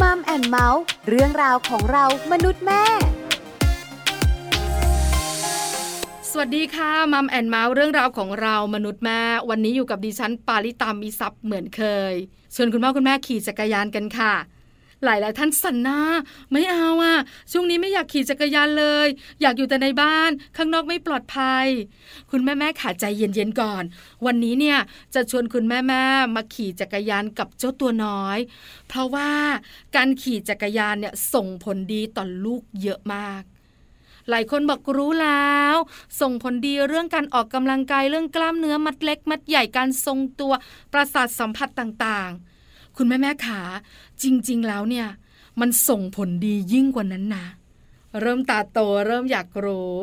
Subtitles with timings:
[0.00, 2.82] Mom and Mouth เรื่องราวของเรามนุษย์แม่
[6.30, 9.20] สวัสดีค่ะ Mom and Mouth เรื่องราวของเรามนุษย์แม่
[9.50, 12.14] วันนี้อยู่กับดิฉันปาลิตามีทรัพย์เหมือนเคย
[12.54, 14.34] ชวนคุณพ่อคุณแม่ขี่จักรยานกันค่ะ
[15.06, 16.00] หลายหลายท่านสั่นหน้า
[16.52, 17.16] ไม่เอาอะ
[17.52, 19.08] ช่วงนี้ไม่อยากขี่จักรยานเลย
[19.40, 21.66] อยากอยู่แต่ในบ้าน ข้างนอกไม่ปลอดภัย
[22.30, 23.84] คุณแม่แม่ขาใจเย็นๆก่อน
[24.26, 24.78] วันนี้เนี่ย
[25.14, 26.02] จะชวนคุณแม่แม่
[26.34, 28.38] มาขี่จักรยานกับเจ้าตัวน้อย
[28.88, 29.30] เพราะว่า
[29.96, 33.42] การขี่จักรยานเนี่ยส่งผลดีต่อลูกเยอะมาก
[34.30, 35.76] หลายคนบอกรู้แล้ว
[36.20, 40.52] ส่งผลดีเรื่องการออกกำลังกายเรื่องกล้ามเนื้อมัดเล็ก มัดใหญ่การทรงตัว
[40.92, 42.45] ประสาทสัมผัสต่างๆ
[42.96, 43.60] คุณแม่แม่ขา
[44.22, 45.08] จริง ๆ แล้วเนี่ย
[45.60, 47.46] มันส่งผลดียิ่งกว่านั้นนะ
[48.20, 49.94] เริ่มตาโตเริ่มอยากรู้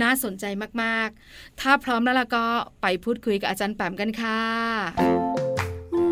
[0.00, 0.44] น่าสนใจ
[0.82, 2.46] มากๆ ถ้าพร้อมแล้วล่ะก็
[2.82, 4.40] ไปพูดคุยกับอาจารย์แปมกันค่ะ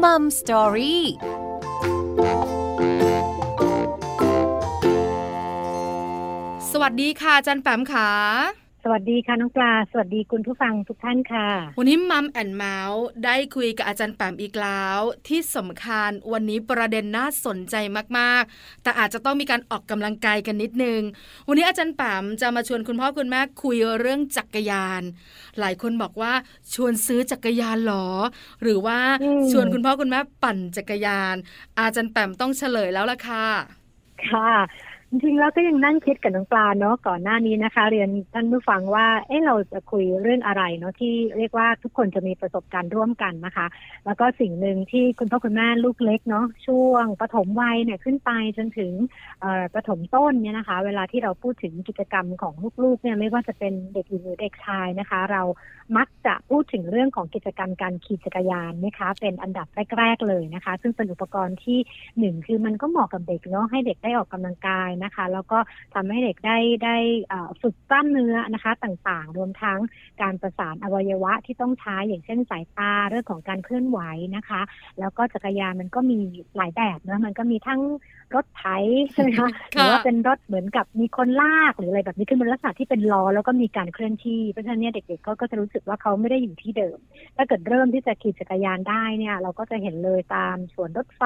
[0.02, 1.04] Mom Story
[6.82, 8.10] วัสดีค่ะอาจารย์แปมค่ะ
[8.84, 11.48] สวัสดีค่ะน้องปลา สวัสดีคุณผู้ฟังทุกท่านค่ะ
[11.78, 17.74] วันนี้มัมแอนเมาส์ได้คุยกับอาจารย์แปมอีกแล้ว ที่สำคัญวันนี้ประเด็นน่าสนใจ
[18.18, 21.00] มากๆ แต่อาจจะต้องมีการออกกำลังกายกันนิดนึง
[21.48, 25.02] วันนี้อาจารย์แปมจะมาชวนคุณพ่อคุณแม่คุยเรื่องจักรยาน
[25.60, 26.32] หลายคนบอกว่า
[26.74, 28.08] ชวนซื้อจักรยานหรอ
[28.62, 31.34] หรือว่าอืมชวนคุณพ่อคุณแม่ปั่นจักรยาน
[31.78, 33.46] อาจารย์แปมต้องเฉลยแล้วล่ะค่ะ
[34.30, 34.52] ค่ะ
[35.10, 43.66] จริงๆแล้วก็ยังนั่งคิดกับน้องปลาเนาะก่อนหน้านี้นะคะ เรียนท่านผู้ฟังว่าเอ๊ะเราจะคุยเรื่องอะไรเนาะที่เรียกว่าทุกคนจะมีประสบการณ์ร่วมกันนะคะ
[44.06, 48.92] แล้วก็สิ่งหนึ่งที่คุณพ่อคุณแม่ลูกเล็กเนาะช่วงปฐมวัยเนี่ยขึ้นไปจนถึง
[49.74, 55.42] ประถมต้นเนี่ยนะคะ เวลาที่เราพูดถึงกิจกรรมของลูกๆเนี่ยไม่ว่าจะเป็นเด็กหญิงหรือเด็กชายนะคะ เรา
[55.96, 59.66] มักจะพูดถึงเรื่องของกิจกรรมการขี่จักรยานนะคะ เป็นอันดับ
[59.98, 61.78] แรกๆเลยนะคะ ซึ่งเป็นอุปกรณ์ที่
[62.18, 65.58] หนึ่งคือมันก็เหมาะกับเด็กเนาะให้เด็กได้ออกกำลังกายนะคะ แล้วก็
[65.94, 66.96] ทำให้เด็กได้ได้
[67.28, 69.78] เอ่อฝึกกล้ามเนื้อนะคะต่างๆ รวมทั้ง
[70.22, 74.00] การประสานอวัยวะที่ต้องใช้อย่างเช่นสายตาเรื่องของการเคลื่อนไหว
[74.36, 74.60] นะคะ
[75.00, 76.18] แล้วก็จักรยานมันก็มี
[76.56, 77.80] หลายแบบเนอะมันก็มีทั้ง
[78.34, 78.64] รถไถ
[79.12, 86.98] ใช่ไหมคะหรือว่าเป็นรถเหมือนกับมีคนลากหรืออะไรแบบนี้คือมันลักษณะที่เป็นล้อแล้วก็มีการเคลื่อนที่เพราะฉะนั้นเนี่ยเด็กๆก็ก็จะรู้สึกว่าเขาไม่ได้อยู่ที่เดิม
[87.36, 91.22] ถ้าเกิดเริ่มที่จะขี่จักรยานได้เนี่ย เราก็จะเห็นเลยตามสวนรถไฟ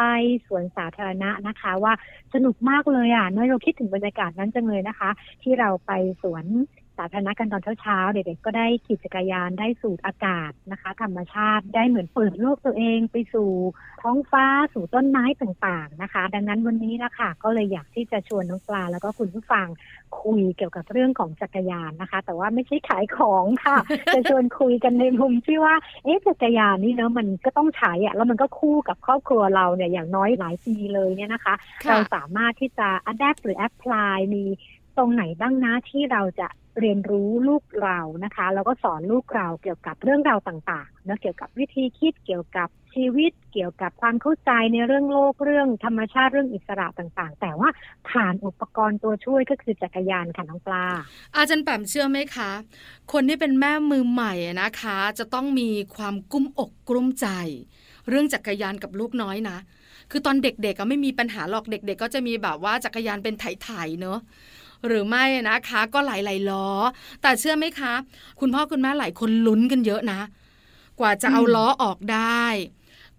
[0.47, 1.93] สวนสาธารณะนะคะ ว่า
[2.34, 5.11] สนุกมากเลยอะเน้อยเราคิดถึงบรรยากาศนั้นจังเลยนะคะ
[5.43, 5.93] ที่เราไป
[6.23, 6.45] สวน
[6.98, 13.50] สาธารณะกันตอนเช้าๆเด็กๆก็ได้ขี่จักรยานได้สูดอากาศนะคะ ธรรมชาติได้เหมือนเปิดโลกตัวเองไปสู่
[14.03, 19.66] ท้องฟ้าสู่ต้นไม้ต่างๆนะคะ ดังนั้นวันนี้นะคะก็เลยอยากที่จะชวนน้องปลาแล้วก็คุณผู้ฟัง
[20.22, 23.76] คุยเกี่ยวกับเรื่องของจักรยานนะคะ แต่ว่าไม่ใช่ขายของค่ะ
[24.14, 31.54] จะชวนคุยกันในมุมที่ว่าเอ๊ะจักรยานนี่เนาะมันก็ต้องใช้อะแล้วมันก็คู่กับครอบครัวเราเนี่ยอย่างน้อยหลายปีเลยเนี่ยนะคะ
[31.84, 34.44] ค่ะเราสามารถที่จะ adapt หรือ apply มี
[34.97, 36.48] ตรงไหนบ้างนะที่เราจะ
[36.81, 47.69] เรียนรู้ลูกเรานะคะ แล้วก็สอนลูกเราเกี่ยวกับเรื่องราวต่างๆเนะเกี่ยวกับวิธีคิดเกี่ยวกับชีวิตเกี่ยวกับความเข้าใจในเรื่องโลกเรื่องธรรมชาติเรื่องอิสระต่างๆ แต่ว่า
[48.11, 50.87] ผ่านอุปกรณ์ตัวช่วยก็คือจักรยานค่ะน้องปลา
[51.37, 52.50] อาจารย์แปมเชื่อไหมคะ
[53.12, 57.28] คนที่เป็นแม่มือใหม่นะคะ จะต้องมีความกุ้มอกกลุ้มใจ
[58.09, 59.59] เรื่องจักรยานกับลูกน้อยนะ
[60.11, 64.19] คือตอนเด็กๆก็ไม่มีปัญหาหรอกเด็ก ๆ ก็จะมีแบบว่าจักรยานเป็นไถ่ๆเนอะ
[64.87, 66.69] หรือไม่นะคะ ก็หลายๆล้อ
[67.23, 67.93] แต่เชื่อไหมคะ
[68.40, 70.20] คุณพ่อคุณแม่หลายคนลุ้นกันเยอะนะ
[71.00, 72.44] กว่าจะเอาอืมล้อออกได้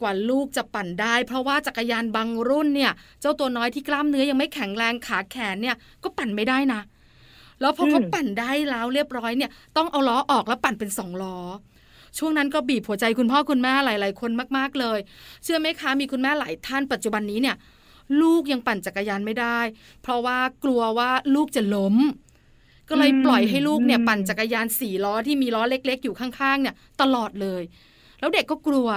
[0.01, 6.81] กว่าลูกจะปั่นได้ เพราะว่าจักรยานบางรุ่นเนี่ย เจ้าตัวน้อยที่กล้ามเนื้อยังไม่แข็งแรงขาแขนเนี่ยก็ปั่นไม่ได้นะ
[7.62, 11.38] แล้วพอเขาอืมปั่นได้แล้วเรียบร้อยเนี่ยต้องเอาล้อออกแล้วปั่นเป็นสองล้อ
[12.18, 15.00] ช่วงนั้นก็บีบหัวใจคุณพ่อคุณแม่หลาย ๆ คนมาก ๆ เลย
[15.44, 17.56] เชื่อไหมคะมีคุณแม่หลายท่านปัจจุบันนี้เนี่ย
[18.21, 19.59] ลูกยังปั่นจักรยานไม่ได้
[20.01, 21.95] เพราะว่ากลัวว่าลูกจะล้ม
[22.89, 27.63] ก็เลยอืมปล่อยให้ลูกเนี่ยอืมปั่นจักรยานสี่ล้อที่มีล้อเล็ก ๆ อยู่ข้างๆ เนี่ยตลอดเลย
[28.19, 28.88] แล้วเด็กก็กลัว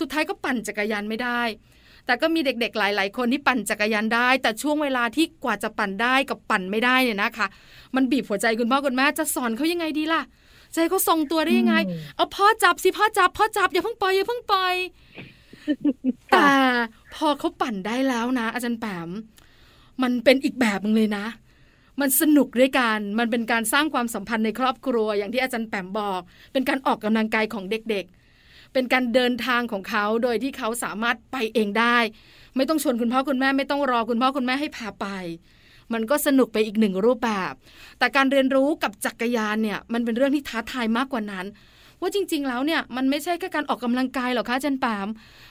[0.00, 1.40] สุดท้ายก็ปั่นจักรยานไม่ได้
[2.06, 7.46] แต่ก็มีเด็กๆ หลาย ๆ คนที่ปั่นจักรยานได้ แต่ช่วงเวลาที่กว่าจะปั่นได้กับปั่นไม่ได้เนี่ยนะคะ
[7.96, 10.22] มันบีบหัวใจคุณพ่อคุณแม่จะสอนเขายังไงดีล่ะ
[10.74, 11.74] ใจเขาทรงตัวได้ยังไง
[12.16, 14.74] เอาพ่อจับสิพ่อจับพ่อจับอย่าเพิ่งปล่อยอย่าเพิ่งปล่อย
[16.32, 16.50] แต่
[17.14, 19.08] พอเขาปั่นได้แล้วนะ อาจารย์แปม
[20.02, 21.26] มันเป็นอีกแบบนึงเลยนะ
[22.00, 26.20] มันสนุกด้วยกัน มันเป็นการสร้างความสัมพันธ์ในครอบครัวอย่างที่อาจารย์แปมบอก
[26.52, 31.96] เป็นการออกกำลังกายของเด็กๆ เป็นการเดินทางของเขาโดยที่เขาสามารถไปเองได้
[32.56, 35.06] ไม่ต้องชวนคุณพ่อคุณแม่ไม่ต้องรอคุณพ่อคุณแม่ให้พาไป
[35.92, 37.52] มันก็สนุกไปอีกหนึ่งรูปแบบ
[37.98, 41.46] แต่การเรียนรู้กับจักรยานเนี่ยมันเป็นเรื่องที่ท้าทายมากกว่านั้น
[42.00, 45.08] ว่าจริง ๆ แล้วเนี่ยมันไม่ใช่แค่การออกกำลังกายหรอกคะอาจารย์ปาม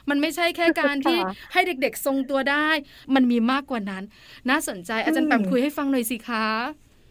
[0.10, 1.18] มันไม่ใช่แค่การที่
[1.54, 2.68] ให้เด็กๆทรงตัวได้
[3.16, 4.04] มันมีมากกว่านั้น
[4.50, 6.46] น่าสนใจอาจารย์ปามคุยให้ฟังหน่อยสิคะ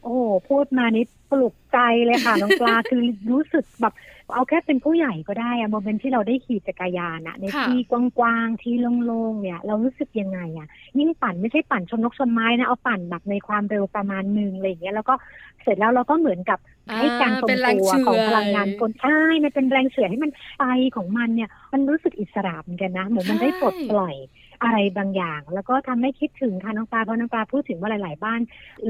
[0.03, 0.17] โอ้
[0.49, 3.03] พูดมานี้ปลุกใจเลยค่ะน้องปลาคือ
[3.33, 3.95] รู้สึกแบบ
[4.35, 7.93] เอาแค่เป็นผู้ใหญ่ก็ได้อะโมเมนต์ที่เราได้ขี่จักรยานอะในที่ก
[8.23, 8.75] ว้างๆที่
[9.05, 10.69] โล่งๆเนี่ยเรารู้สึกยังไงอะ
[10.99, 15.15] ยิ่งปั่นไม่ใช่ปั่นชนนกชนไม้นะเอาปั่นแบบในความเร็วประมาณหนึ่งอะไรอย่างเงี้ยแล้วก็
[15.63, 16.59] เสร็จแล้วเราก็เหมือนกับ
[16.95, 17.49] ให้การทรง
[17.81, 20.65] ตัวของพลังงานคนใช่มันเป็นแรงเฉื่อยให้มันไป
[20.97, 24.17] ของมันเนี่ย มันรู้สึกอิสระเหมือนกันนะเหมือนมันได้ปลดปล่อย
[24.63, 28.41] อะไรบางอย่าง แล้วก็ทำให้คิดถึงค่ะน้องปลาเพราะน้องปลาพูดถึงว่าหลาย ๆ บ้าน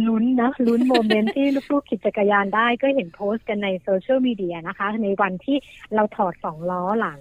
[0.09, 5.57] ลุ้นนะลุ้น moment ที่ลูกๆขี่จักรยานได้ก็เห็นโพสต์กันในโซเชียลมีเดียนะคะ ในวันที่
[5.95, 7.21] เราถอดสองล้อหลัง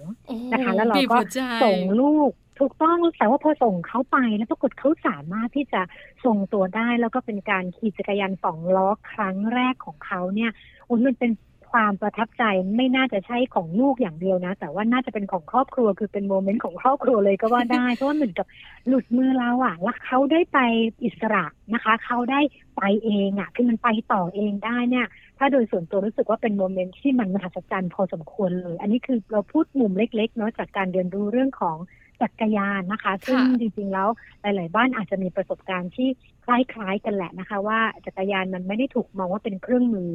[0.52, 1.16] นะคะ แล้วเราก็
[1.62, 5.80] ส่งลูก ถูกต้องแต่ว่าพอส่งเขาไปแล้วปรากฏเขาสามารถที่จะ
[6.24, 10.50] ทรงตัวได้ แล้วก็เป็นการขี่จักรยานสองล้อครั้งแรกของเขาเนี่ย
[10.86, 11.30] โอ้มันเป็น
[11.72, 12.44] ความประทับใจ
[12.76, 18.46] ไม่น่าจะใช่ของลูกอย่างเดียวนะ แต่ว่าน่าจะเป็นของครอบครัวคือเป็น moment ของครอบครัวเลยก็ว่าได้ เพราะว่าเหมือนกับ
[18.88, 20.58] หลุดมือเราอะแล้วเขาได้ไป
[21.04, 21.44] อิสระ
[21.74, 22.40] นะคะ เขาได้
[22.76, 25.06] ไปเองอะคือมันไปต่อเองได้เนี่ย
[25.38, 31.76] ถ้าโดยส่วนตัวรู้สึกว่าเป็นโมเมนต์ที่มันมหัศจรรย์พอสมควรเลย อันนี้คือเราพูดมุมเล็กๆเนาะจากการเรียนรู้เรื่องของ
[32.22, 34.08] จักรยานนะคะ ซึ่งจริงๆแล้ว
[34.42, 36.08] หลาย ๆ บ้านอาจจะมีประสบการณ์ที่
[36.44, 40.10] คล้าย ๆ กันแหละนะคะ ว่าจักรยานมันไม่ได้ถูกมองว่าเป็นเครื่องมือ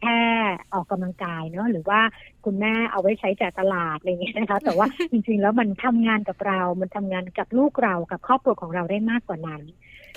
[0.00, 0.18] แค่
[0.72, 2.00] ออกกำลังกายเนาะหรือว่า
[2.44, 9.62] คุณแม่เอาไว้ใช้จ่ายตลาดอะไรเงี้ยนะคะ แต่ว่าจริงๆแล้วมันทำงานกับเรา มันทำงานกับลูกเรากับครอบครัวของเราได้มากกว่านั้น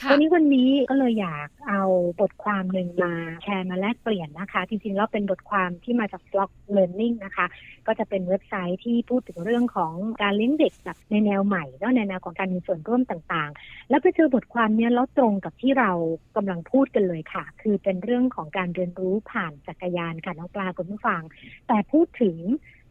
[0.08, 1.84] วันนี้วันนี้ก็เลยอยากเอา
[2.22, 3.14] บทความหนึ่งมา
[3.44, 7.46] แชร์มาแลกเปลี่ยนนะคะ จริงๆแล้วเป็นบทความที่มาจาก Blog Learning นะคะ
[7.88, 9.94] ก็จะเป็นเว็บไซต์ที่พูดถึงเรื่องของ
[10.24, 15.92] การเลี้ยงเด็กแบบในแนวใหม่แล้วในแนวของการมีส่วนร่วมต่างๆ แล้วไปเจอบทความเนี้แล้วตรงกับที่เรา
[16.36, 21.22] กำลังพูดกันเลยค่ะ คือเป็นเรื่องของการเรียนรู้ผ่านจักรยานค่ะน้องปลาคุณผู้ฟัง
[21.68, 22.38] แต่พูดถึง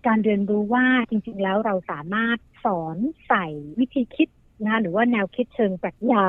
[0.07, 2.97] การเรียนรู้ว่าจริง ๆ แล้วเราสามารถสอน
[3.29, 3.47] ใส่
[3.81, 4.29] วิธีคิด
[4.67, 6.27] นะหรือว่าแนวคิดเชิงปรัชญา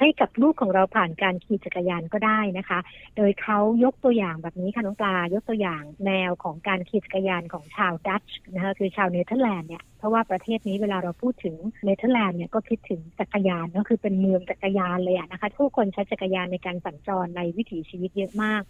[0.00, 2.78] ให้กับลูกของเราผ่านการขี่จักรยานก็ได้นะคะ
[3.16, 18.62] โดยเขายกตัวอย่างแบบนี้ค่ะน้องปลายกตัวอย่างแนวของการขี่จักรยานของชาวดัตช์นะคะคือชาวเนเธอร์แลนด์เนี่ยเพราะว่าประเทศนี้เวลาเราพูดถึงเนเธอร์แลนด์เนี่ยก็คิดถึงจักรยานก็คือเป็นเมืองจักรยานเลยนะคะผู้คนใช้จักรยานในการสัญจรในวิถีชีวิตเยอะมาก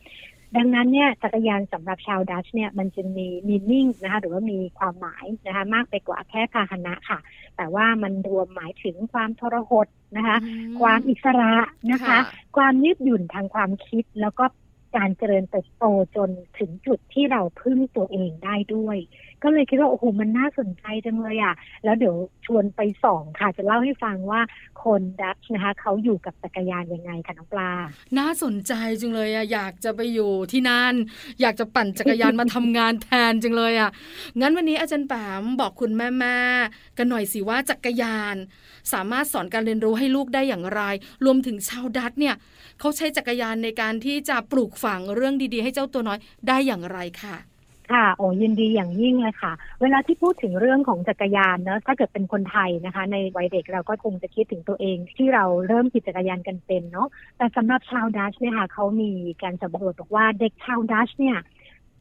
[0.56, 7.18] ดังนั้นเนี่ยจักรยานสำหรับชาวดัตช์เนี่ยมันจะมี meaning นะคะหรือว่ามีความหมายนะคะมากไปกว่าแค่พาหนะค่ะ
[7.56, 9.86] แต่ว่ามันรวมหมายถึงความทรหด
[10.16, 10.36] นะคะ
[10.80, 11.54] ความอิสระ
[11.92, 12.18] นะคะ
[12.56, 14.44] ความยืดหยุ่นทางความคิดแล้วก็
[14.96, 15.84] การเจริญเติบโต
[16.16, 18.98] จนถึงจุดที่เราพึ่งตัวเองได้ด้วย
[19.42, 21.54] ก็เลยคิดว่าโอ้โหมันน่าสนใจจังเลยอะ
[21.84, 22.16] แล้วเดี๋ยว
[22.46, 24.40] ชวนไปส่องค่ะ จะเล่าให้ฟังว่า
[24.82, 27.70] คนดัตช์นะคะเขาอยู่กับจักรยานยังไงคะน้องปลา
[28.18, 30.94] น่าสนใจจังเลยอะอยากจะไปอยู่ที่นั่น
[31.40, 33.90] อยากจะปั่นจักรยานมาทำงานแทนจังเลยอะ
[34.40, 36.38] งั้นวันนี้อาจารย์แปมบอกคุณแม่แม่
[36.98, 38.36] กันหน่อยสิว่าจักรยาน
[38.92, 40.82] สามารถสอนการเรียนรู้ให้ลูกได้อย่างไร
[41.24, 42.34] รวมถึงชาวดัตเนี่ย
[42.80, 46.18] เขาใช้จักรยานในการที่จะปลูกฝังเรื่องดีๆ ให้เจ้าตัวน้อย
[46.48, 47.36] ได้อย่างไรค่ะ
[47.92, 59.10] ค่ะ โอ้ยินดีอย่างยิ่งเลยค่ะ เวลาที่พูดถึงเรื่องของจักรยานเนะถ้าเกิดเป็นคนไทยนะคะ ในวัยเด็กเราก็คงจะคิดถึงตัวเอง ที่เราเริ่มขี่จักรยานกันเป็นเนาะแต่สำหรับชาวดัชเนี่ยค่ะเขามี
[59.42, 61.36] การสำรวจบอกว่าเด็กชาวดัชเนี่ย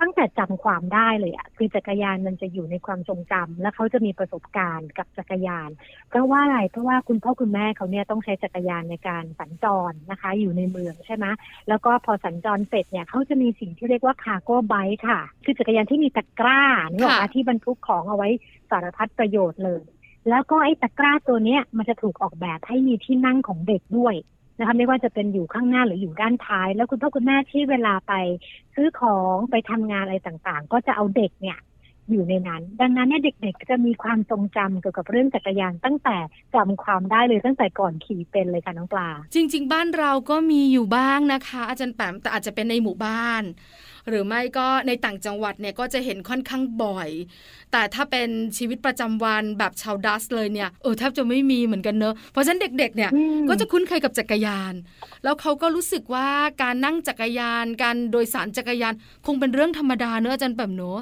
[0.01, 5.69] ตั้งแต่จำความได้เลยอะคือจักรยานมันจะอยู่ในความทรงจำและเขาจะมีประสบการณ์กับจักรยาน
[6.09, 11.25] เพราะว่าอะไรเพราะว่าคุณพ่อคุณแม่เขาเนี่ยต้องใช้จักรยานในการสัญจรนะคะ อยู่ในเมืองใช่ไหม
[11.69, 16.61] แล้วก็พอสัญจรเสร็จเนี่ยเขาจะมีสิ่งที่เรียกว่าคาร์โก้ไบค์ค่ะ คือจักรยานที่มีตะกร้า
[16.91, 18.29] นี่หรอที่บรรทุกของเอาไว้
[18.69, 19.83] สารพัดประโยชน์เลย
[20.29, 24.15] แล้วก็ไอ้ตะกร้าตัวเนี้ยมันจะถูกออกแบบให้มีที่นั่งของเด็กด้วย
[24.59, 28.13] นะคะไม่ว่าจะเป็นอยู่ข้างหน้าหรืออยู่ด้านท้าย แล้วคุณพ่อคุณแม่ที่เวลาไป
[28.75, 31.59] ซื้อของไปทำงานอะไรต่างๆ ก็จะเอาเด็กเนี่ย
[32.11, 36.17] อยู่ในนั้น ดังนั้นเนี่ยเด็กๆจะมีความทรงจำเกี่ยวกับเรื่องจักรยานตั้งแต่
[36.55, 43.43] จำความได้เลยตั้งแต่ก่อนขี่เป็นเลยค่ะน้องปลา จริง ๆ บ้านเราก็มีอยู่บ้างนะคะ อาจารย์แปมแต่อาจจะเป็นในหมู่บ้าน
[44.09, 47.09] หรือไม่ก็ในต่างจังหวัดเนี่ยก็จะเห็นค่อนข้างบ่อย
[47.71, 54.73] แต่ถ้าเป็นชีวิตประจำวันแบบชาวดัสเลยเนี่ยเออแทบจะไม่มีเหมือนกันเนอะเพราะฉะนั้นเด็กๆเนี่ยอืมก็จะคุ้นเคยกับจักรยาน
[55.23, 56.27] แล้วเขาก็รู้สึกว่า
[56.61, 58.93] การนั่งจักรยานการโดยสารจักรยาน
[59.25, 60.99] คงเป็นเรื่องธรรมดาเนอะอาจารย์แปมเนอะ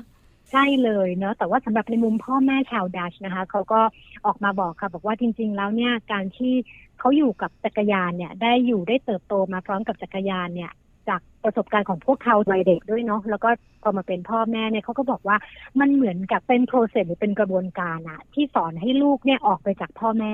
[0.53, 3.81] ใช่เลยเนาะแต่ว่าสำหรับในมุมพ่อแม่ชาวดัชนะคะเขาก็
[4.25, 6.53] ออกมาบอกค่ะ บอกว่าจริง ๆ แล้วเนี่ยการที่
[6.99, 10.71] เขาอยู่กับจักรยานเนี่ยได้อยู่ได้เติบโตมาพร้อมกับจักรยานเนี่ย
[11.09, 13.49] จากประสบการณ์ของพวกเขาวัยเด็กด้วยเนาะแล้วก็
[13.83, 15.37] พอมาเป็นพ่อแม่เนี่ยเขาก็บอกว่า
[15.79, 20.33] มันเหมือนกับเป็นโปรเซสหรือเป็นกระบวนการอะที่สอนให้ลูกเนี่ยออกไปจากพ่อแม่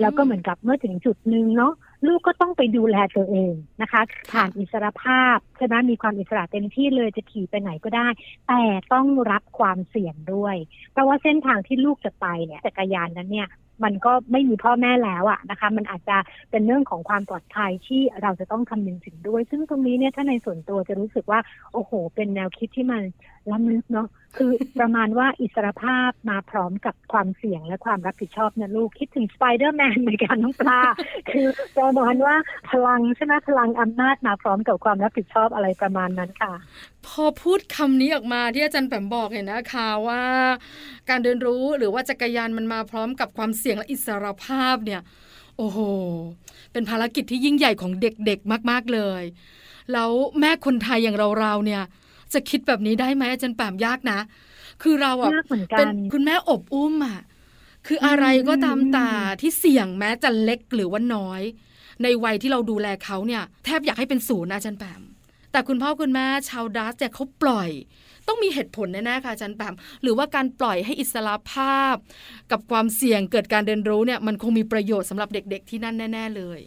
[0.00, 1.72] แล้วก็เหมือนกับเมื่อถึงจุดหนึ่งเนาะ
[2.06, 8.08] ลูกก็ต้องไปดูแลตัวเองนะคะ ผ่านอิสรภาพใช่ไหมมีความอิสระเต็มที่เลยจะขี่ไปไหนก็ได้
[8.48, 10.56] แต่ต้องรับความเสี่ยงด้วย
[10.92, 13.48] เพราะว่าเส้นทางที่ลูกจะไปเนี่ยจักรยานนั้นเนี่ย
[13.84, 16.16] มันก็ไม่มีพ่อแม่แล้วอะนะคะ มันอาจจะ
[16.50, 21.40] เป็นเรื่องของความปลอดภัยที่เราจะต้องคำนึงถึงด้วย ซึ่งตรงนี้เนี่ยถ้าในส่วนตัวจะรู้สึกว่า
[21.72, 23.02] โอ้โห เป็นแนวคิดที่มัน
[23.50, 30.80] ล้ำลึกเนาะคือประมาณว่าอิสรภาพมาพร้อมกับความเสี่ยงและความรับผิดชอบนะลูก คิดถึงสไปเดอร์แมนเหมือนกันน้องปลา
[31.30, 31.46] คือ
[31.78, 32.34] ประมาณว่า
[32.70, 36.52] พลังใช่ไหมพลังอำนาจมาพร้อมกับความรับผิดชอบอะไรประมาณนั้นค่ะ
[37.06, 40.22] พอพูดคำนี้ออกมาที่อาจารย์แปมบอกเห็นนะคะว่า
[41.08, 45.00] การเดินรู้หรือว่าจักรยานมันมาพร้อมกับความเสี่ยงและอิสรภาพเนี่ย
[45.56, 45.78] โอ้โห
[46.72, 49.22] เป็นภารกิจที่ยิ่งใหญ่ของเด็กๆมาก ๆเลย
[49.92, 51.82] แล้วแม่คนไทยอย่างเราๆเนี่ย
[52.32, 54.18] จะคิดแบบนี้ได้ไหมอาจารย์แปมยากนะ
[54.82, 57.20] คือเราอะยากเหมือนกัเป็นนคุณแม่อบอุ้มอะ
[57.86, 61.42] คืออะไรก็ตามตาที่เสี่ยงแม้จะเล็กหรือว่าน้อย
[62.02, 65.02] ในวัยที่เราดูแลเขาเนี่ย แทบอยากให้เป็นศูนย์นะอาจารย์แปม
[65.52, 67.70] แต่คุณพ่อคุณแม่ชาวดัสเนี่ยเขาปล่อย
[68.28, 71.94] ต้องมีเหตุผลแน่ๆค่ะอาจารย์แปมหรือว่าการปล่อยให้อิสระภาพ
[72.50, 76.60] กับความเสี่ยงเกิดการเรียนรู้เนี่ยมันคงมีประโยชน์สำหรับเด็ก ๆ ที่นั่นแน่ ๆ เลย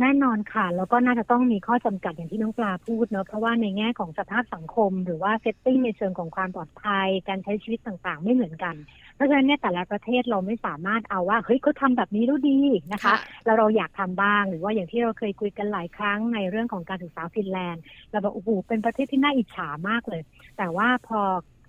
[0.00, 8.74] แน่นอนค่ะ แล้วก็น่าจะต้องมีข้อจำกัดอย่างที่น้องปลาพูดเนอะเพราะว่าในแง่ของสภาพสังคม หรือว่าเซตติ้งในเชิงของความปลอดภัย การใช้ชีวิตต่างๆ ไม่เหมือนกัน
[9.14, 12.58] เพราะฉะนั้นเนี่ยแต่ละประเทศเราไม่สามารถเอาว่าเฮ้ยเขาทำแบบนี้แล้วดี
[12.92, 20.22] นะคะค่ะแล้วเราอยากทำบ้างหรือว่าอย่างที่เราเคยคุยกันหลายครั้งในเรื่องของการศึกษาฟินแลนด์เราบอกโอ้โหเป็นประเทศที่น่าอิจฉามากเลย
[20.58, 21.20] แต่ว่าพอ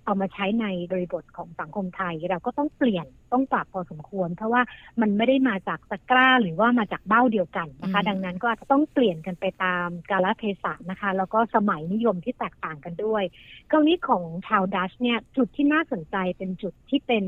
[0.06, 4.62] เอามาใช้ในบริบทของสังคมไทย เราก็ต้องเปลี่ยนต้องปรับพอสมควร เพราะว่า
[5.00, 13.22] มันไม่ได้มาจากตะกร้าหรือว่ามาจากเบ้าเดียวกันนะคะอืมดังนั้นก็อาจจะต้องเปลี่ยนกันไปตามกาลเทศะนะคะ แล้วก็สมัยนิยมที่แตกต่างกันด้วย
[13.70, 17.24] กรณีของชาวดัชเนี่ยจุดที่น่าสนใจเป็นจุดที่เป็น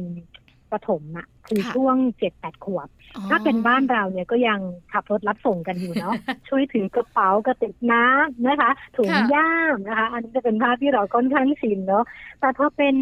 [0.72, 2.88] ประถมอะคือค่ะช่วงเจ็ดแปดขวบ
[3.30, 4.60] ถ้าเป็นบ้านเราเนี่ยก็ยัง
[4.92, 6.14] ขับรถรับส่งกันอยู่เนาะ
[6.48, 12.04] ช่วยถือกระเป๋ากระติกน้ำนะคะถุงค่ะย่ามนะคะ อันนี้จะเป็นภาพที่เราค่อนข้างชินเนาะ
[12.40, 12.96] แต่พอเป็น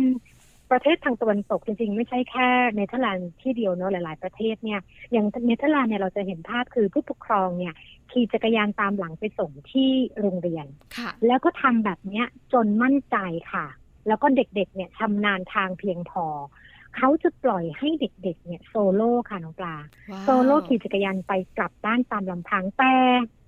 [0.70, 4.80] ประเทศทางตะวันตกจริงๆ ไม่ใช่แค่เนเธอร์แลนด์ที่เดียวเนาะหลาย ๆ ประเทศเนี่ย
[5.12, 7.74] อย่างเนเธอร์แลนด์เนี่ยเราจะเห็นภาพคือผู้ปกครองเนี่ย
[8.10, 13.16] ขี่จักรยานตามหลังไปส่งที่โรงเรียนค่ะแล้วก็ทำแบบเนี้ยจนมั่นใจ
[13.52, 13.66] ค่ะ
[14.08, 16.26] แล้วก็เด็กๆ เนี่ยชำนาญทางเพียงพอ
[16.96, 19.76] เขาจะปล่อยให้เด็กๆ เนี่ยโซโล่ค่ะน้องปลา
[20.10, 22.94] ว้าวโซโล่ขี่จักรยานไปกลับบ้านตามลำพังแต่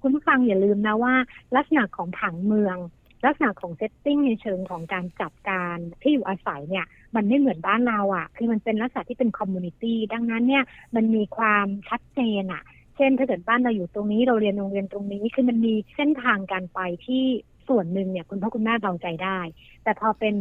[0.02, 1.14] คุณผู้ฟังอย่าลืมนะว่า
[1.56, 2.76] ลักษณะของผังเมือง
[3.24, 6.86] ลักษณะของ setting ในเชิงของการจัดการที่อยู่อาศัยเนี่ย
[7.16, 10.64] มันไม่เหมือนบ้านเราอะ่ะ คือมันเป็นลักษณะที่เป็น community ดังนั้นเนี่ย
[10.94, 12.62] มันมีความชัดเจนอะ่ะ
[12.96, 17.24] เช่นถ้าเกิดบ้านเราอยู่ตรงนี้เราเรียนโรงเรียนตรงนี้คือมันมีเส้นทางการไปที่
[17.68, 19.40] ส่วนหนึ่งเนี่ยคุณพ่อคุณแม่เบาใจได้
[19.84, 20.34] แต่พอเป็น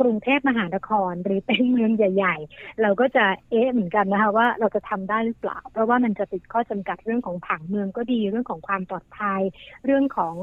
[0.00, 9.42] กรุงเทพมหานคร หรือเป็นเมืองใหญ่ ๆ เราก็จะเอ๊ะเหมือนกันนะคะว่าเราจะทำได้หรือเปล่า เพราะว่ามันจะติดข้อจำกัดเรื่องของผังเมืองก็ดีเรื่องของความปลอดภัย
[9.84, 10.34] เรื่องของ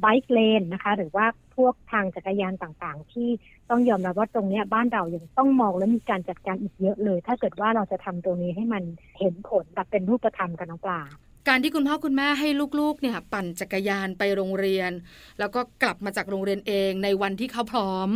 [0.00, 3.28] ไบค์เลนนะคะ หรือว่าพวกทางจักรยานต่างๆ ที่
[3.70, 8.82] ต้องยอมรับว่าตรงนี้บ้านเรายังต้องมองและมีการจัดการอีกเยอะเลย ถ้าเกิดว่าเราจะทำตรงนี้ให้มัน
[9.18, 11.00] เห็นผลแบบเป็นรูปธรรมกันน้องปลา
[11.48, 12.48] การที่คุณพ่อคุณแม่ให้
[12.80, 14.90] ลูกๆเนี่ยปั่นจักรยานไปโรงเรียน
[15.38, 18.08] แล้วก็กลับมาจากโรงเรียนเองในวันที่เขาพร้อม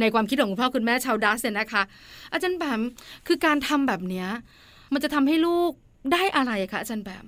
[0.00, 1.82] ในความคิดของคุณพ่อคุณแม่ชาวดัสเนี่ยนะคะ
[2.32, 2.80] อาจารย์แบม
[3.26, 4.28] คือการทำแบบเนี้ย
[4.92, 5.70] มันจะทำให้ลูก
[6.12, 7.26] ได้อะไรคะอาจารย์แบม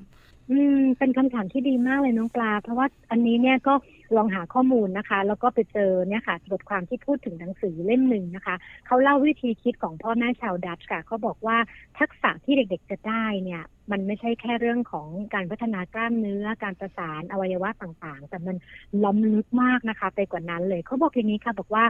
[0.51, 3.75] อืมเป็นคำถามที่ดีมากเลยน้องปลา เพราะว่าอันนี้เนี่ยก็
[4.17, 11.57] ลองหาข้อมูลนะคะ แล้วก็ไปเจอเนี่ยค่ะบทความที่พูดถึงหนังสือเล่มหนึ่งนะคะ เขาเล่าวิธีคิดของพ่อแม่ชาวดัตช์ค่ะเขาบอกว่า
[11.99, 18.57] ทักษะที่เด็กๆจะได้เนี่ยมันไม่ใช่แค่เรื่องของการพัฒนากล้ามเนื้อ การประสานอวัยวะต่างๆ แต่มัน
[19.05, 21.85] ล้ำลึกมากนะคะ ไปกว่านั้นเลยเขาบอกอย่างนี้ค่ะ บอกว่า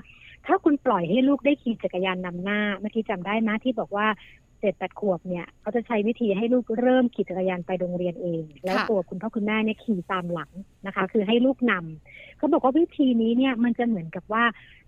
[0.46, 4.06] ถ้าคุณปล่อยให้ลูกได้ขี่จักรยานนำหน้าเมื่อกี้จำได้ไหมที่บอกว่า
[4.60, 10.50] เจ็ดแปดขวบเนี่ยเขาจะใช้วิธีให้ลูกเริ่มขี่จักรยานไปโรงเรียนเอง แล้วตัวคุณพ่อคุณแม่เนี่ยขี่ตามหลัง
[10.86, 14.44] นะคะ คือให้ลูกนำเขาบอกว่าวิธีนี้เนี่ยมันจะเหมือนกับว่า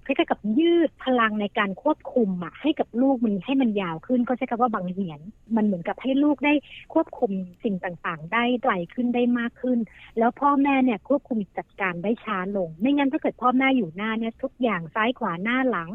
[0.07, 5.21] คล้ายๆกับยืดพลังในการควบคุมอะให้กับลูกมันให้มันยาวขึ้น ก็ใช้คำว่าบางเหียน
[5.57, 6.55] มันเหมือนกับให้ลูกได้
[6.95, 7.31] ควบคุม
[7.65, 9.79] สิ่งต่างๆ ได้ไกลขึ้นได้มากขึ้น
[10.19, 15.89] แล้วพ่อแม่เนี่ยควบคุมจัดการได้ช้าลง ไม่งั้นถ้าเกิดพ่อแม่อยู่หน้าเนี่ยทุกอย่างซ้ายขวาหน้าหลัง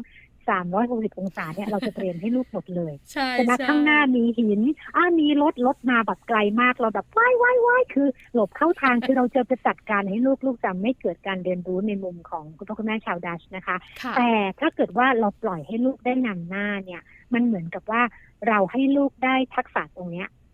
[0.54, 4.60] 360 องศาเนี่ยเราจะเตรียมให้ลูกหมดเลยใช่แต่นะข้างหน้ามีหิน
[4.96, 17.02] อ้ามีรถรถมาแบบไกลมากเราแบบว่ายว่ายว่ายคือ หลบเข้าทางคือเราจะไปจัดการให้ลูกลูกจะไม่เกิดการเรียนรู้ในมุมของคุณพ่อคุณแม่ชาวดัชนะคะค่ะแต่ถ้าเกิดว่าเราปล่อยให้ลูกได้นำหน้าเนี่ย
[17.34, 18.02] มันเหมือนกับว่า
[18.48, 20.45] เราให้ลูกได้ทักษะตรงเนี้ยอืม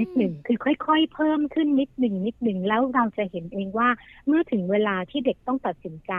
[0.00, 3.88] นิดหนึ่งคือค่อย ๆ เพิ่มขึ้นนิดหนึ่งนิดหนึ่งแล้วเราจะเห็นเองว่า
[4.26, 6.12] เมื่อถึงเวลาที่เด็กต้องตัดสินใจ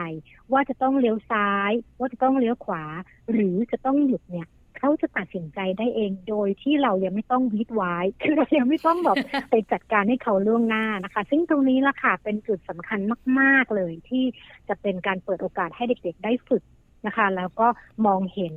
[0.52, 2.84] ว่าจะต้องเลี้ยวซ้าย ว่าจะต้องเลี้ยวขวา
[3.32, 9.16] หรือจะต้องหยุดเนี่ยเขาจะตัดสินใจได้เองโดยที่เรายังไม่ต้องวิดไว้คือเรายังไม่ต้องแบบ
[9.50, 13.00] ไปจัดการให้เขาล่วงหน้านะคะ ซึ่งตรงนี้ละค่ะเป็นจุดสำคัญ
[13.40, 14.24] มาก ๆเลยที่
[14.68, 16.62] จะเป็นการเปิดโอกาสให้เด็กๆได้ฝึก
[17.06, 17.68] นะคะ แล้วก็
[18.06, 18.54] มองเห็น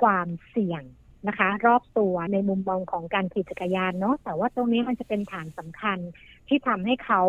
[0.00, 0.82] ความเสี่ยง
[1.28, 5.98] นะคะ รอบตัวในมุมมองของการขี่จักรยานเนาะแต่ว่าตรงนี้มันจะเป็นฐานสำคัญ
[6.48, 7.20] ที่ทำให้เขา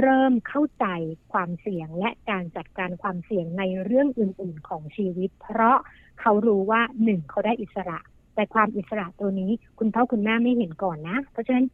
[0.00, 0.86] เริ่มเข้าใจ
[1.32, 5.76] ความเสี่ยงและการจัดการความเสี่ยงในเรื่องอื่น ๆ ของชีวิต เพราะ
[6.20, 7.98] เขารู้ว่าหนึ่งเขาได้อิสระ
[8.34, 11.66] แต่ความอิสระตัวนี้คุณพ่อคุณแม่ไม่เห็นก่อนนะ เพราะฉะนั้น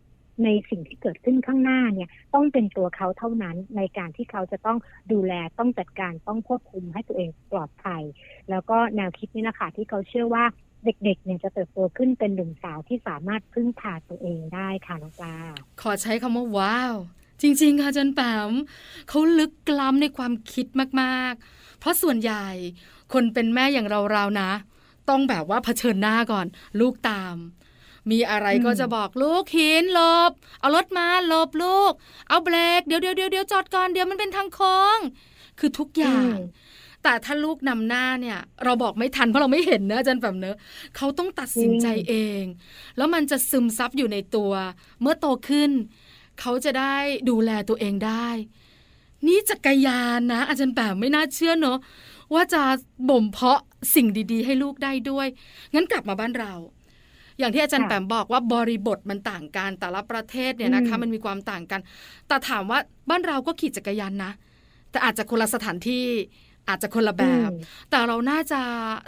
[0.45, 4.79] ในสิ่งที่เกิดขึ้นข้างหน้าเนี่ยต้องเป็นตัวเขาเท่านั้นในการที่เขาจะต้อง
[5.13, 8.03] ดูแลต้องจัดการต้องควบคุมให้ตัวเองปลอดภัย
[8.51, 10.45] แล้วก็แนวคิดนี้นะคะที่เขาเชื่อว่า
[10.85, 15.37] เด็กๆเนี่ยจะเติบโตขึ้นเป็นหนุ่มสาวที่สามารถพึ่งพาตัวเองได้ค่ะน้องปลา
[15.81, 16.95] ขอใช้คำว่าว้าว
[17.43, 18.21] จริง ๆ ค่ะอาจันแป
[18.51, 18.53] ม
[19.09, 20.67] เขาลึกล้ำในความคิด
[21.01, 22.47] มากๆ เพราะส่วนใหญ่
[23.13, 24.51] คนเป็นแม่อย่างเราๆนะ
[25.09, 26.47] ต้องแบบว่าเผชิญหน้าก่อน
[26.81, 27.37] ลูกตาม
[28.11, 31.93] มีอะไรก็จะบอกลูกหินหลบ เอารถมาหลบลูก
[32.29, 34.99] เอาเบรกเดี๋ยวเดี๋ยวเดี๋ยวเดี๋ยวจอดก่อนเดี๋ยวมันเป็นทางโค้ง
[35.59, 36.35] คือทุกอย่าง
[37.03, 40.57] แต่ถ้าลูกนำหน้าเนี่ย เราบอกไม่ทันเพราะเราไม่เห็นนะอาจารย์แบบเนอะ
[40.97, 42.43] เขาต้องตัดสินใจเอง
[42.97, 44.53] แล้วมันจะซึมซับอยู่ในตัว
[45.01, 45.71] เมื่อโตขึ้น
[46.41, 46.97] เขาจะได้
[47.31, 48.29] ดูแลตัวเองได้
[49.27, 51.79] นี่จักรยานนะ อาจารย์แบบไม่น่าเชื่อเนอะ
[52.35, 52.63] ว่าจะ
[53.11, 53.61] บ่มเพาะ
[53.95, 55.27] สิ่งดี ๆ ให้ลูกได้ด้วย
[55.75, 56.55] งั้นกลับมาบ้านเรา
[57.39, 61.81] อย่างที่อาจารย์แปมบอกว่าบริบทมันต่างกันแต่ละประเทศเนี่ยนะคะ มันมีความต่างกัน
[62.29, 62.79] แต่ถามว่า
[63.11, 64.33] บ้านเราก็ขี่จักรยานนะ
[64.91, 66.05] แต่อาจจะคนละสถานที่
[66.69, 67.51] อาจจะคนละแบบ
[67.91, 68.61] แต่เราน่าจะ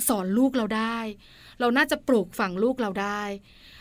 [0.08, 0.98] สอนลูกเราได้
[1.60, 3.22] เราน่าจะปลูกฝังลูกเราได้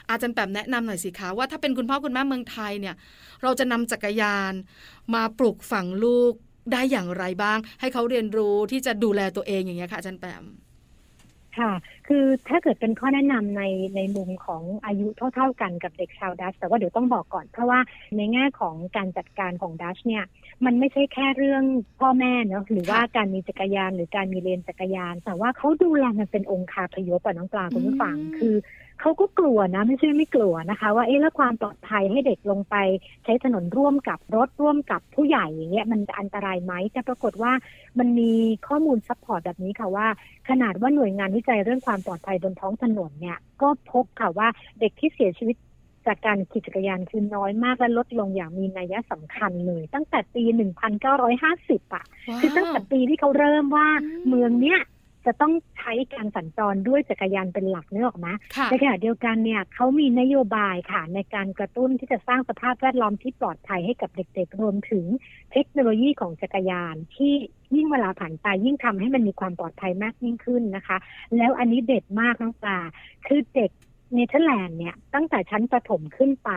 [0.10, 2.96] อาจารย์แปมแนะนำหน่อยสิคะว่าถ้าเป็นคุณพ่อคุณแม่เมืองไทยเนี่ย
[3.44, 4.54] เราจะนำจักรยาน
[5.16, 6.34] มาปลูกฝังลูก
[6.72, 10.44] ได้อย่างไรบ้าง ให้เขาเรียนรู้ที่จะดูแลตัวเองอย่างเงี้ยค่ะอาจารย์แปม
[11.58, 11.72] ค่ะ
[12.12, 13.64] คือถ้าเกิดเป็นข้อแนะนำใน
[13.96, 17.80] ในมุมของอายุเท่า ๆกันกับเด็กชาวดัชแต่ว่าเดี๋ยวต้องบอกก่อน เพราะว่า
[18.18, 20.24] ในแง่ของการจัดการของดัชเนี่ย
[20.66, 21.64] มันไม่ใช่แค่เรื่อง
[22.00, 28.56] พ่อแม่เนาะหรือว่าการมีจักรยานหรือการมีเลนจักรยาน แต่ว่าเขาดูแลมันเป็นองค์คาพยพอะน้องปลาคุณผู้ฟังคือ
[29.02, 32.76] เขาก็กลัวนะไม่ใช่ไม่กลัวนะคะ ว่าเอ๊ะแล้วความปลอดภัยให้เด็กลงไป
[33.24, 37.52] ใช้ถนนร่วมกับรถร่วมกับผู้ใหญ่อย่างเงี้ยมันจะอันตรายไหมแต่ปรากฏว่า
[38.00, 38.32] มันมี
[38.68, 40.08] ข้อมูล support แบบนี้ค่ะว่า
[40.50, 44.48] ขนาดว่าหน่วยงานวิจัยเรื่องความปลอดภัยบนท้องถนนเนี่ย ก็พบค่ะว่า
[44.80, 45.56] เด็กที่เสียชีวิต
[46.08, 50.44] จากการขี่จักรยานคือน้อยมากและลดลงอย่างมีนัยสำคัญเลย ตั้งแต่ปี
[51.20, 52.06] 1950 อะ
[52.40, 53.88] คือตั้งแต่ปีที่เขาเริ่มว่า
[54.28, 54.80] เมืองเนี้ย
[55.26, 65.06] จะต้องใช้การสัญจรด้วยจักรยานเป็นหลักเนื้อออกไหมค่ะในขณะเดียวกันเนี่ยเขามีนโยบายค่ะ ในการกระตุ้นที่จะสร้างสภาพแวดล้อมที่ปลอดภัยให้กับเด็กๆ รวมถึง
[65.54, 67.34] เทคโนโลยีของจักรยานที่
[67.76, 70.98] ยิ่งเวลาผ่านไปยิ่งทำให้มันมีความปลอดภัยมากยิ่งขึ้นนะคะ
[71.38, 72.80] แล้วอันนี้เด็ดมากน้องปลา
[73.28, 73.72] คือเด็ก
[74.14, 76.52] เนเธอร์แลนด์เนี่ยตั้งแต่ชั้นประถมขึ้นไป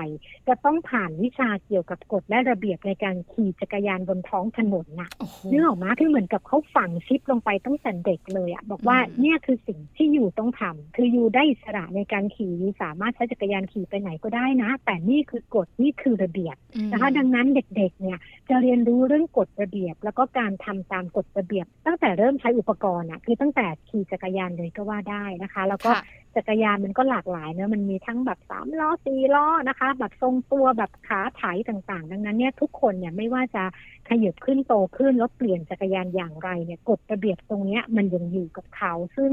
[0.49, 26.03] จะต้องผ่านวิชาเกี่ยวกับกฎและระเบียบในการขี่จักรยานบนท้องถนนนะโอ้โหนึกออกมะคือเหมือนกับเขาฝังชิปลงไปตั้งแต่เด็กเลยอะบอกว่าอืมเนี่ยคือสิ่งที่ you ต้องทำคือ you ได้อิสระในการขี่ you สามารถใช้จักรยานขี่ไปไหนก็ได้นะ แต่นี่คือกฎนี่คือระเบียบอืมนะคะดังนั้นเด็กๆเนี่ยจะเรียนรู้เรื่องกฎระเบียบ แล้วก็การทำตามกฎระเบียบ ตั้งแต่เริ่มใช้อุปกรณ์อะคือตั้งแต่ขี่จักรยานเลยก็ว่าได้นะคะ แล้วก็ค่ะ
[26.37, 33.63] จักรยานมันก็หลากหลายเนะมันมีทั้งแบบสามล้อสี่ล้อนะคะ แบบทรงตัวแบบขาไถต่างๆ ดังนั้นเนี่ยทุกคนเนี่ยไม่ว่าจะ
[34.09, 39.31] ขยับขึ้นโตขึ้นแล้วเปลี่ยนจักรยานอย่างไรเนี่ยกฎระเบียบตรงเนี้ยมันยังอยู่กับเขา ซึ่ง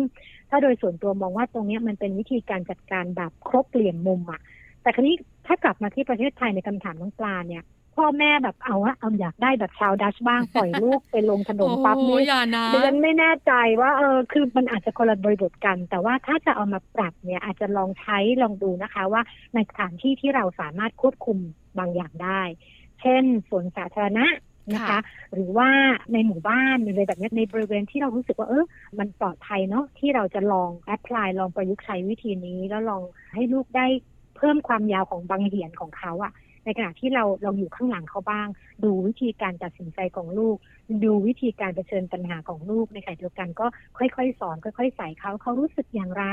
[0.50, 4.42] ถ้าโดยส่วนตัวมองว่าตรงเนี้ยมันเป็นวิธีการจัดการแบบครบเปลี่ยนมุมอะ
[4.82, 5.16] แต่ครนี้
[5.48, 7.64] ถ้ากลับมาที่ประเทศไทยในคำถามน้องปลาเนี่ย
[8.00, 19.22] พพ่อแม่แบบเอาว่าเอาอยากได้แบบชาวดัชบ้างปล่อยลูกไปลงถนนปั๊บโอ้นี่อย่านะดิฉันไม่แน่ใจว่าเออคือมันอาจจะคนละบริบทกัน แต่ว่าถ้าจะเอามาปรับเนี่ยอาจจะลองใช้ลองดูนะคะ ว่า
[19.54, 21.38] ในสถานที่ที่เราสามารถควบคุม
[21.80, 22.42] บางอย่างได้
[23.02, 24.26] เช่นสวนสาธารณะ
[24.74, 25.00] นะคะค่ะ
[25.34, 25.70] หรือว่า
[26.14, 28.66] ในหมู่บ้านหรืออะไรแบบเนี้ยในบริเวณที่เรารู้สึกว่าเออ
[29.00, 33.02] มันปลอดภัยเนาะที่เราจะลองแอพพลายลองประยุกต์ใช้วิธีนี้ แล้วลอง
[33.34, 33.88] ให้ลูกได้
[34.38, 36.32] เพิ่มความยาวของบางเหียนของเขาอะ
[36.70, 38.48] ในขณะที่เราเราอยู่ข้างหลังเขาบ้าง
[38.84, 40.58] ดูวิธีการตัดสินใจของลูก
[41.04, 43.66] ดูวิธีการเผชิญปัญหาของลูกในขณะเดียวกันก็
[43.98, 46.26] ค่อยๆ สอน ค่อยๆใส่เขาเขารู้สึกอย่างไร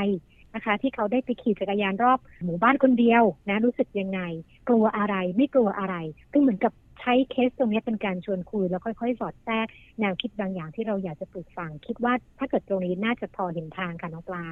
[0.54, 4.20] นะคะ ที่เขาได้ไปขี่จักรยานรอบหมู่บ้านคนเดียวนะรู้สึกยังไง
[4.68, 5.96] กลัวอะไรไม่กลัวอะไร
[6.32, 9.66] ก็เหมือนกับ ใช้เคสตรงนี้เป็นการชวนคุย แล้วค่อยๆ สอดแทรก
[10.00, 14.46] แนวคิดบางอย่างที่เราอยากจะปลูกฝัง คิดว่าถ้าเกิดตรงนี้น่าจะพอเห็นทางค่ะน้องปลา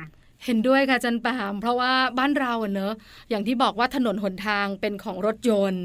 [0.45, 2.95] เห็นด้วยค่ะจันปาม เพราะว่าบ้านเราเนอะ
[3.31, 5.85] อย่างที่บอกว่าถนนหนทางเป็นของรถยนต์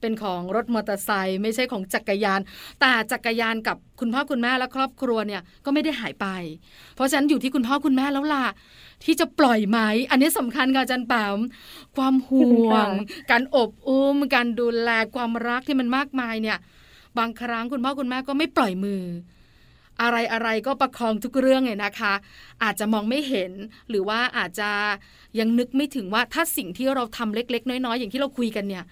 [0.00, 2.40] เป็นของรถมอเตอร์ไซค์ไม่ใช่ของจักรยาน
[2.80, 6.26] แต่จักรยานกับคุณพ่อคุณแม่และครอบครัวเนี่ยก็ไม่ได้หายไป
[6.94, 8.44] เพราะฉะนั้นอยู่ที่คุณพ่อคุณแม่แล้วล่ะ
[9.04, 9.78] ที่จะปล่อยไหม
[10.10, 11.38] อันนี้สำคัญค่ะอาจันปาม
[11.96, 12.88] ความห่วง
[13.30, 16.58] การอบอุ้ม การดูแลความรักที่มันมากมายเนี่ย
[17.18, 19.02] บางครั้งคุณพ่อคุณแม่ก็ไม่ปล่อยมือ
[20.02, 22.14] อะไรอะไรก็ประคองทุกเรื่องเลยนะคะ
[22.62, 23.52] อาจจะมองไม่เห็น
[23.88, 24.70] หรือว่าอาจจะ
[25.38, 28.84] ยังนึกไม่ถึงว่าถ้าสิ่งที่เราทำเล็ก ๆ น้อยๆ อย่างที่เราคุยกันเนี่ย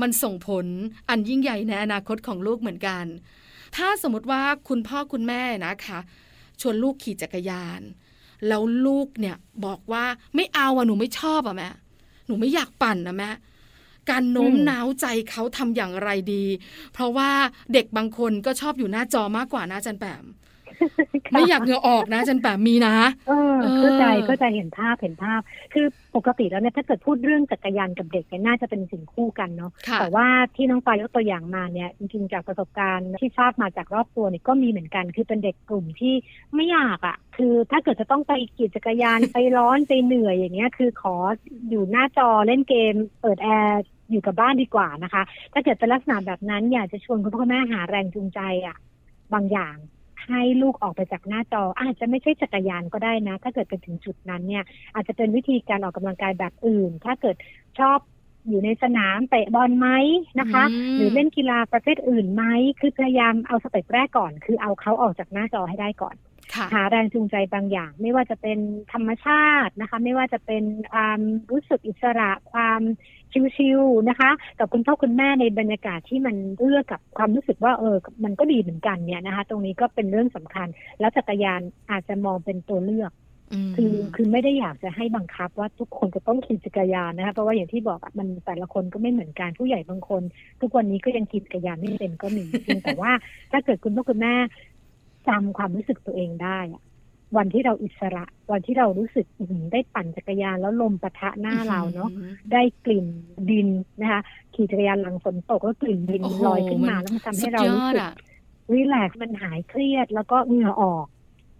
[0.00, 0.66] มันส่งผล
[1.08, 3.04] อันยิ่งใหญ่ในอนาคตของลูกเหมือนกัน
[3.76, 5.98] ถ้าสมมติว่าคุณพ่อคุณแม่นะคะ
[6.60, 7.80] ชวนลูกขี่จักรยาน
[8.46, 11.70] แล้วลูกเนี่ยบอกว่าไม่เอาอะหนูไม่ชอบอะแม่
[12.26, 13.30] หนูไม่อยากปั่นนะแม่
[14.10, 16.44] การโน้มน้าวใจเขาทำอย่างไรดี
[16.92, 17.30] เพราะว่า
[17.72, 20.24] เด็กบางคนก็ชอบอยู่หน้าจอมากกว่านะอาจันแปม
[21.32, 22.96] ไม่อยากเหงื่อออกนะอาจันแปมมีนะ
[23.28, 25.40] เออเออเข้าใจเข้าใจเห็นภาพเห็นภาพ
[25.74, 25.86] คือ
[26.16, 36.14] ปกติแล้วเนี่ยถ้าเกิดพูดเรื่องจักรยานกับเด็กเนี่ยน่าจะเป็นสิ่งคู่กันเนาะค่ะแต่ว่าที่น้องปายกตัวอย่างมาเนี่ยจริงๆจากประสบการณ์ที่ทราบมาจากรอบตัวเนี่ยก็มีเหมือนกัน คือเป็นเด็กกลุ่มที่
[36.54, 41.16] ไม่อยากอะ่ะ คือถ้าเกิดจะต้องไปขี่จักรยานไปร้อนไปเหนื่อยอย่างเงี้ย คือขอ
[41.68, 48.76] อยู่หน้าจอเล่นเกม เปิดแอร์อยู่กับบ้านดีกว่านะคะ ถ้าเกิดเป็นลักษณะแบบนั้นอยากจะชวนคุณพ่อคุณแม่หาแรงจูงใจอะ่ะ
[49.34, 49.76] บางอย่าง
[50.26, 57.36] ให้ลูกออกไปจากหน้าจอ อาจจะไม่ใช่จักรยานก็ได้นะ ถ้าเกิดไปถึงจุดนั้นเนี่ย อาจจะเป็นวิธีการออกกำลังกายแบบอื่น ถ้าเกิด
[57.78, 57.98] ชอบ
[58.48, 59.88] อยู่ในสนามเตะบอลไหม
[60.40, 62.44] นะคะอืมหรือเล่นกีฬาประเภทอื่นไหม
[62.80, 66.27] คือพยายามเอา step แรกก่อน คือเอาเขาออกจากหน้าจอให้ได้ก่อนค่ะ
[66.74, 68.58] หาแรงจูงใจบางอย่าง ไม่ว่าจะเป็น
[68.92, 71.18] ธรรมชาตินะคะ ไม่ว่าจะเป็นความ
[71.50, 72.80] รู้สึกอิสระความ
[73.56, 80.68] ชิลๆนะคะ กับคุณพ่อคุณแม่ในบรรยากาศที่มันเอื้อกับความรู้สึกว่าเออ มันก็ดีเหมือนกันเนี่ยนะคะ ตรงนี้ก็เป็นเรื่องสำคัญ
[81.00, 83.12] แล้วจักรยานอาจจะมองเป็นตัวเลือก
[83.66, 90.22] มคือคือไม่ได้อยากจะให้บังคับว่าทุกคนจะต้องขี่จักรยานนะคะเพราะว่าอย่างที่บอกอะมันแต่ละคนก็ไม่เหมือนกันผู้ใหญ่บางคน
[90.60, 93.12] ทุกวันนี้ก็ยังขี่จักรยานไม่เป็นก็มีเพียงแต่ว่า
[93.52, 94.34] ถ้าเกิดคุณพ่อคุณแม่
[95.28, 96.82] จำความรู้สึกตัวเองได้อะ
[97.36, 103.06] วันที่เราอิสระ วันที่เรารู้สึกอื้อหือได้ปั่นจักรยานแล้วลมปะทะหน้าเราเนาะอืมได้กลิ่น
[103.50, 103.68] ดิน
[104.00, 104.20] นะคะ
[104.54, 108.12] ขี่จักรยานหลังฝนตกแล้วกลิ่นดินโอ้โหลอยขึ้นมาแล้วมันทำให้เรารู้สึกอะ
[108.72, 111.06] relax มันหายเครียดแล้วก็เหงื่อออก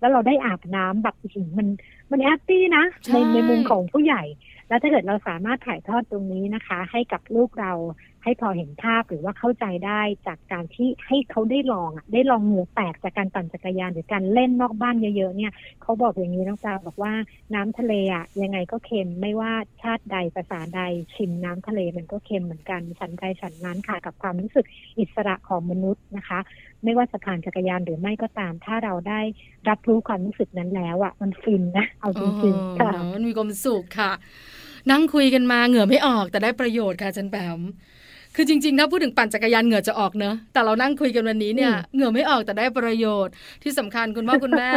[0.01, 1.69] แล้วเราได้อาบน้ำแบบอื้อหือมัน
[2.11, 4.23] มัน happy นะใช่ในในมุมของผู้ใหญ่
[4.69, 7.73] แล้วถ้าเกิดเราสามารถถ่ายทอดตรงนี้นะคะ ให้กับลูกเรา
[8.25, 17.13] ให้พอเห็นภาพหรือว่าเข้าใจได้จากการที่ให้เขาได้ลองอะได้ลองเหงื่อแตกจากการปั่นจักรยานหรือการเล่นนอกบ้านเยอะๆเนี่ยเขาบอกอย่างนี้น้องจาบอกว่า
[17.55, 20.81] น้ำทะเลอะยังไงก็เค็มไม่ว่าชาติใดภาษาใด
[21.15, 24.67] ชิมน้ำทะเลมันก็เค็มเหมือนกันฉันใดฉันนั้นค่ะ กับความรู้สึก
[24.99, 26.41] อิสระของมนุษย์นะคะ
[26.85, 29.21] ไม่ว่าจะผ่านจักรยานหรือไม่ก็ตาม ถ้าเราได้
[29.69, 34.13] รับรู้ความรู้สึกนั้นแล้วอะมันฟินนะเอาจริงๆค่ะอ๋อมันมีความสุขค่ะ
[34.91, 37.61] นั่งคุยกันมาเหงื่อไม่ออกแต่ได้ประโยชน์ค่ะอาจันแปม
[38.37, 43.33] คือจริงๆ ถ้าพูดถึงปั่นจักรยานเหงื่อจะออกเนอะ แต่เรานั่งคุยกันวันนี้เนี่ยอืมเหงื่อไม่ออกแต่ได้ประโยชน์
[43.63, 44.71] ที่สำคัญคุณพ่อคุณแม่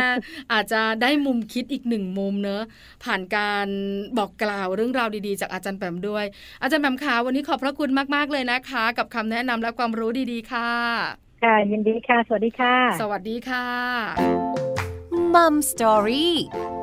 [0.53, 2.63] อาจจะได้มุมคิดอีกหนึ่งมุมเนอะ
[3.03, 3.67] ผ่านการ
[4.17, 6.25] บอกกล่าวเรื่องราวดีๆ จากอาจารย์แปมด้วย
[6.61, 10.71] อาจารย์แปมคะวันนี้ขอบพระคุณมากๆเลยนะคะ กับคำแนะนำและความรู้ดีๆค่ะ
[11.43, 13.65] ค่ะยินดีค่ะ สวัสดีค่ะ สวัสดีค่ะ
[15.33, 16.80] มัมสตอรี่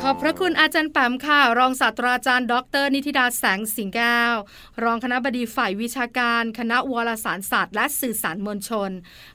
[0.00, 4.34] ขอบพระคุณอาจารย์แปมค่ะ รองศาสตราจารย์ ดร นิติดาแสงสิงแก้ว
[4.82, 8.90] รองคณะบดีฝ่ายวิชาการ คณะวารสารศาสตร์ และสื่อสารมวลชน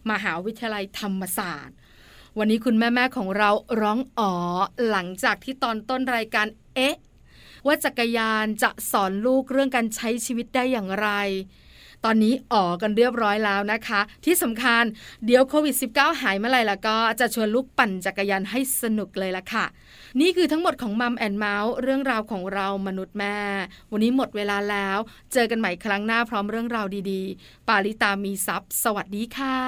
[0.09, 1.75] มหาวิทยาลัยธรรมศาสตร์
[2.37, 3.49] วันนี้คุณแม่ๆของเรา
[3.81, 4.33] ร้องอ๋อ
[4.89, 6.97] หลังจากที่ตอนต้นรายการเอ๊ะ
[7.65, 11.09] ว่าจักรยานจะสอนลูกเรื่องการใช้ชีวิตได้อย่างไร
[12.05, 14.83] ตอนนี้ออกกันเรียบร้อยแล้วนะคะ ที่สำคัญ
[15.25, 19.65] เดี๋ยวโควิด -19 หายเมื่อไหร่แล้วก็จะชวนลูกปั่นจักรยานให้สนุกเลยละค่ะ
[20.19, 23.37] นี่คือทั้งหมดของ Mom and Mouth เรื่องราวของเรามนุษย์แม่
[23.91, 24.97] วันนี้หมดเวลาแล้ว
[25.33, 29.59] เจอกันใหม่ครั้งหน้าพร้อมเรื่องราวดีๆ ปาลิตามีทรัพย์สวัสดีค่ะ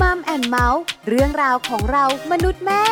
[0.00, 2.84] Mom and Mouth เรื่องราวของเรามนุษย์แม่